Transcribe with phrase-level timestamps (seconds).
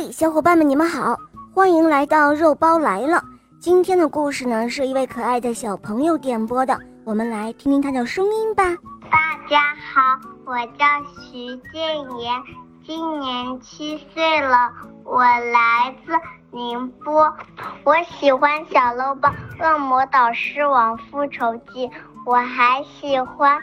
[0.00, 1.18] 嘿，小伙伴们，你们好，
[1.52, 3.20] 欢迎来到肉包来了。
[3.58, 8.62] 今天的故事呢，是一位可爱的小朋友点播的，我们来听听他的声音吧。
[9.10, 10.86] 大家好，我叫
[11.20, 12.40] 徐建言，
[12.86, 14.70] 今年七岁了，
[15.02, 16.12] 我来自
[16.52, 17.34] 宁波，
[17.82, 19.28] 我喜欢《小肉包
[19.58, 21.88] 恶魔岛狮王复仇记》，
[22.24, 23.58] 我还喜欢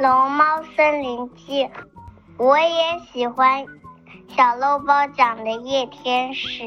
[0.00, 0.44] 龙猫
[0.76, 1.64] 森林记》，
[2.38, 3.64] 我也喜欢。
[4.34, 6.62] 小肉包讲的夜天使，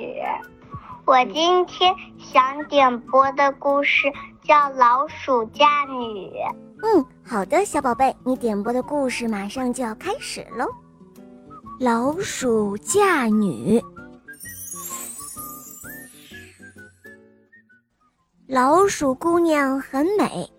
[1.06, 4.12] 我今天想点播的故事
[4.44, 6.30] 叫《老鼠嫁女》。
[6.82, 10.66] 嗯，好的，小宝贝，你点播的故事马上就要开始喽。
[11.80, 13.84] 老鼠嫁女，
[18.48, 20.50] 老鼠姑娘很美，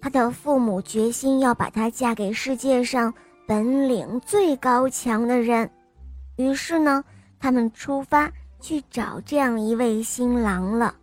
[0.00, 3.14] 她的父母决心要把她嫁给世界上
[3.46, 5.70] 本领最高强的人。
[6.36, 7.02] 于是呢，
[7.40, 10.94] 他们出发去找这样一位新郎了。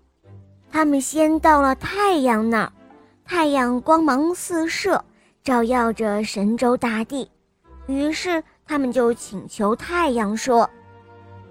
[0.72, 2.72] 他们先到了太阳那儿，
[3.26, 5.04] 太阳光芒四射，
[5.44, 7.30] 照耀着神州大地。
[7.88, 10.70] 于是他们就请求太阳说：“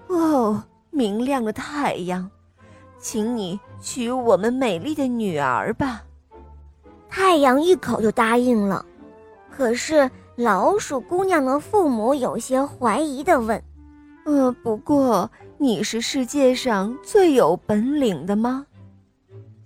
[0.07, 2.29] 哦，明亮的太阳，
[2.99, 6.03] 请你娶我们美丽的女儿吧。”
[7.09, 8.85] 太阳一口就答应了。
[9.51, 13.63] 可是老鼠姑娘的父母有些怀疑地问。
[14.25, 18.65] 呃，不过你是世界上最有本领的吗？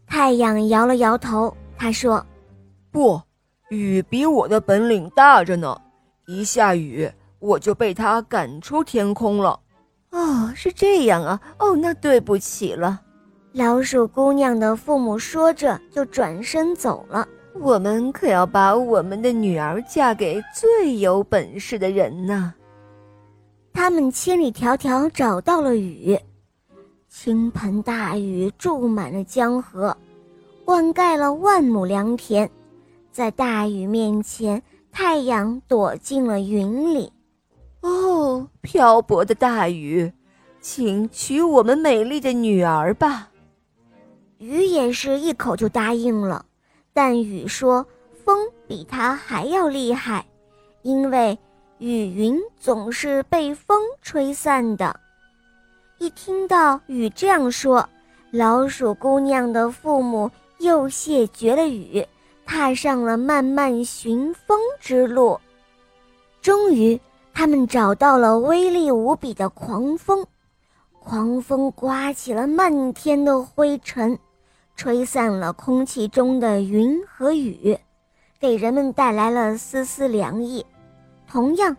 [0.07, 2.25] 太阳摇了摇头，他说
[2.91, 3.21] ：“不，
[3.69, 5.79] 雨比我的本领大着呢。
[6.25, 9.59] 一下雨，我就被它赶出天空了。”
[10.11, 11.39] 哦，是这样啊。
[11.59, 13.01] 哦，那对不起了。
[13.53, 17.27] 老鼠姑娘的父母说着，就转身走了。
[17.53, 22.53] 我们可要把我们的女儿嫁给最有本事的人呢。
[23.77, 26.19] 他们千里迢迢找到了雨，
[27.07, 29.95] 倾盆大雨注满了江河，
[30.65, 32.49] 灌溉了万亩良田。
[33.11, 34.59] 在大雨面前，
[34.91, 37.13] 太阳躲进了云里。
[37.81, 40.11] 哦，漂泊的大雨，
[40.59, 43.29] 请娶我们美丽的女儿吧。
[44.39, 46.43] 雨也是一口就答应了，
[46.93, 47.85] 但雨说
[48.25, 50.25] 风比他还要厉害，
[50.81, 51.37] 因为。
[51.79, 54.99] 雨云总是被风吹散的。
[55.99, 57.87] 一听到雨这样说，
[58.31, 60.29] 老鼠姑娘的父母
[60.59, 62.05] 又谢绝了雨，
[62.45, 65.39] 踏上了漫漫寻风之路。
[66.41, 66.99] 终于，
[67.33, 70.25] 他们找到了威力无比的狂风。
[70.99, 74.17] 狂风刮起了漫天的灰尘，
[74.75, 77.77] 吹散了空气中的云和雨，
[78.39, 80.65] 给人们带来了丝丝凉意。
[81.37, 81.77] 同样，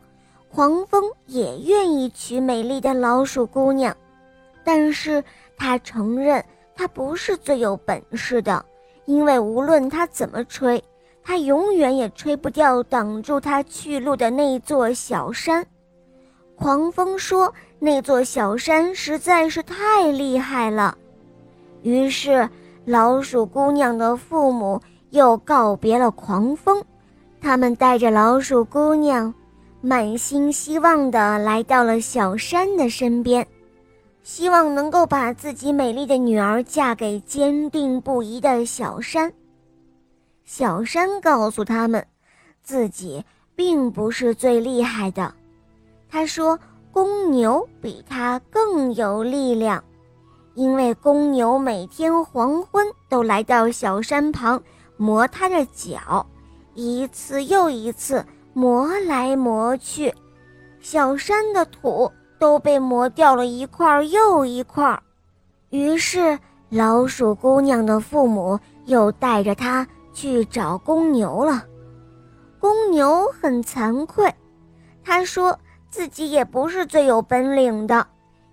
[0.48, 3.92] 黄蜂也愿意娶美丽的老鼠姑娘，
[4.62, 5.24] 但是
[5.56, 6.44] 他承认
[6.76, 8.64] 他不是最有本事的，
[9.04, 10.80] 因为无论他怎么吹，
[11.24, 15.66] 他永远也吹不掉挡住他去路的那座小山。
[16.54, 20.96] 狂风说：“那座小山实在是太厉害了。”
[21.82, 22.48] 于是，
[22.84, 24.80] 老鼠姑娘的父母
[25.10, 26.80] 又告别了狂风，
[27.40, 29.34] 他们带着老鼠姑娘。
[29.80, 33.46] 满心希望地来到了小山的身边，
[34.24, 39.32] 希望能够把自己美丽的女儿嫁给坚定不移的小山。
[40.44, 42.04] 小山告诉他们，
[42.62, 43.24] 自己
[43.54, 45.32] 并不是最厉害的。
[46.08, 46.58] 他说，
[46.90, 49.82] 公牛比他更有力量，
[50.54, 54.60] 因为公牛每天黄昏都来到小山旁
[54.96, 56.26] 磨他的脚，
[56.74, 58.24] 一次又一次。
[58.58, 60.12] 磨来磨去，
[60.80, 62.10] 小山的土
[62.40, 65.00] 都被磨掉了一块又一块。
[65.70, 66.36] 于是，
[66.68, 71.64] 老鼠姑娘的父母又带着她去找公牛了。
[72.58, 74.34] 公牛很惭愧，
[75.04, 75.56] 他说
[75.88, 78.04] 自己也不是最有本领的，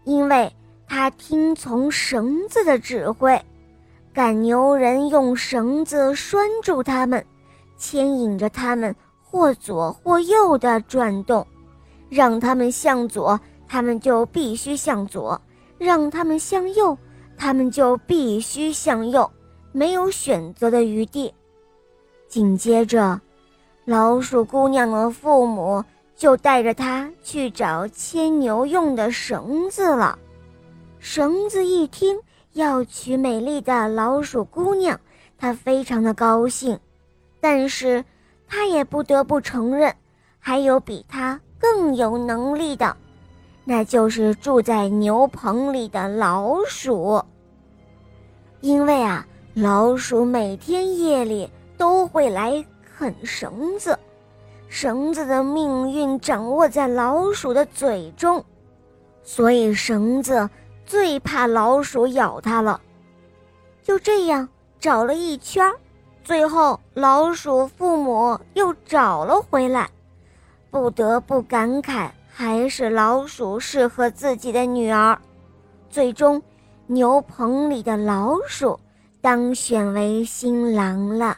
[0.04, 0.56] 因为
[0.88, 3.44] 他听从绳子的指挥，
[4.14, 7.26] 赶牛人用绳子拴住他们，
[7.76, 8.96] 牵引着他们。
[9.36, 11.46] 或左或右的转动，
[12.08, 13.38] 让他们向左，
[13.68, 15.38] 他们就必须向左；
[15.78, 16.98] 让他们向右，
[17.36, 19.30] 他们就必须向右，
[19.74, 21.34] 没有选择的余地。
[22.30, 23.20] 紧接着，
[23.84, 25.84] 老鼠姑娘的父母
[26.16, 30.18] 就带着她去找牵牛用的绳子了。
[30.98, 32.18] 绳子一听
[32.54, 34.98] 要娶美丽的老鼠姑娘，
[35.38, 36.80] 她非常的高兴，
[37.42, 38.02] 但是。
[38.56, 39.94] 他也不得不承认，
[40.40, 42.96] 还有比他更有能力的。
[43.66, 47.22] 那就是住在牛棚里的老鼠。
[48.62, 52.66] 因为啊，老鼠每天夜里都会来
[52.98, 54.00] 啃绳子，
[54.70, 58.42] 绳子的命运掌握在老鼠的嘴中，
[59.22, 60.50] 所以绳子
[60.86, 62.80] 最怕老鼠咬它了。
[63.84, 64.48] 就这样
[64.80, 65.70] 找了一圈，
[66.26, 69.88] 最后老鼠父母又找了回来，
[70.72, 72.10] 不得不感慨。
[72.38, 75.18] 还是老鼠适合自己的女儿，
[75.90, 76.42] 最终，
[76.88, 78.78] 牛棚里的老鼠
[79.22, 81.38] 当选为新郎了。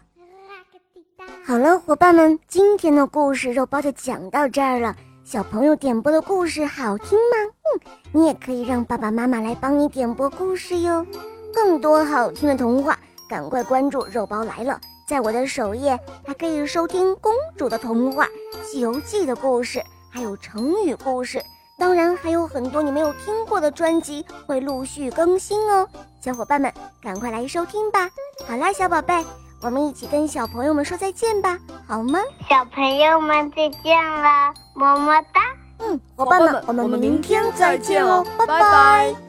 [1.45, 4.95] 好了，伙伴们，今天的故事肉包就讲到这儿了。
[5.23, 7.53] 小朋友点播的故事好听吗？
[7.75, 11.05] 嗯，你也可以让爸爸妈妈来帮你点播故事哟。
[11.53, 12.97] 更多好听的童话，
[13.27, 18.25] 赶快关注肉包来了，在我的首页还可以收听公主的童话
[18.63, 19.83] 《西游记》的故事。
[20.09, 21.43] 还有成语故事，
[21.77, 25.87] 当然还有很多你没有听过的专辑会陆续更新哦，
[26.19, 28.09] 小伙伴们赶快来收听吧！
[28.47, 29.23] 好啦，小宝贝，
[29.61, 32.19] 我们一起跟小朋友们说再见吧，好吗？
[32.49, 35.41] 小朋友们再见了，么么哒！
[35.79, 39.26] 嗯，伙伴们，我们明天再见哦，拜拜。